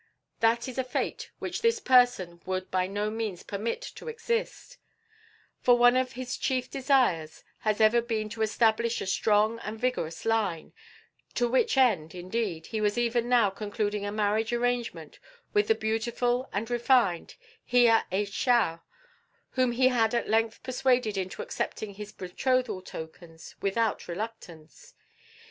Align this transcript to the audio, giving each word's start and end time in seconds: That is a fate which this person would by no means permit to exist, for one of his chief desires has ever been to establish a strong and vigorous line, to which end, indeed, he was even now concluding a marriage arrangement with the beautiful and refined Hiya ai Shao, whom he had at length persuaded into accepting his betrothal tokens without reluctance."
That 0.39 0.67
is 0.67 0.79
a 0.79 0.83
fate 0.83 1.29
which 1.37 1.61
this 1.61 1.79
person 1.79 2.41
would 2.47 2.71
by 2.71 2.87
no 2.87 3.11
means 3.11 3.43
permit 3.43 3.83
to 3.93 4.07
exist, 4.07 4.79
for 5.59 5.77
one 5.77 5.95
of 5.95 6.13
his 6.13 6.37
chief 6.37 6.71
desires 6.71 7.43
has 7.59 7.79
ever 7.79 8.01
been 8.01 8.27
to 8.29 8.41
establish 8.41 8.99
a 8.99 9.05
strong 9.05 9.59
and 9.59 9.77
vigorous 9.79 10.25
line, 10.25 10.73
to 11.35 11.47
which 11.47 11.77
end, 11.77 12.15
indeed, 12.15 12.65
he 12.65 12.81
was 12.81 12.97
even 12.97 13.29
now 13.29 13.51
concluding 13.51 14.03
a 14.03 14.11
marriage 14.11 14.51
arrangement 14.51 15.19
with 15.53 15.67
the 15.67 15.75
beautiful 15.75 16.49
and 16.51 16.71
refined 16.71 17.35
Hiya 17.63 18.07
ai 18.11 18.23
Shao, 18.23 18.81
whom 19.51 19.71
he 19.73 19.89
had 19.89 20.15
at 20.15 20.27
length 20.27 20.63
persuaded 20.63 21.15
into 21.15 21.43
accepting 21.43 21.93
his 21.93 22.11
betrothal 22.11 22.81
tokens 22.81 23.53
without 23.61 24.07
reluctance." 24.07 24.95